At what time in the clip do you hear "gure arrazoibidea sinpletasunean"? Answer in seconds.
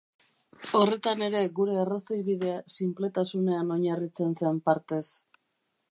1.59-3.71